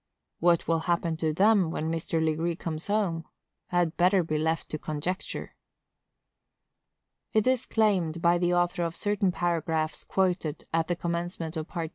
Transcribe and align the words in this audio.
What 0.39 0.67
will 0.67 0.79
happen 0.89 1.15
to 1.17 1.31
them, 1.31 1.69
when 1.69 1.91
Mr. 1.91 2.19
Legree 2.25 2.55
comes 2.55 2.87
home, 2.87 3.23
had 3.67 3.97
better 3.97 4.23
be 4.23 4.39
left 4.39 4.69
to 4.69 4.79
conjecture. 4.79 5.55
It 7.33 7.45
is 7.45 7.67
claimed, 7.67 8.19
by 8.19 8.39
the 8.39 8.51
author 8.55 8.81
of 8.81 8.95
certain 8.95 9.31
paragraphs 9.31 10.03
quoted 10.03 10.65
at 10.73 10.87
the 10.87 10.95
commencement 10.95 11.55
of 11.55 11.67
Part 11.67 11.83
II. 11.89 11.89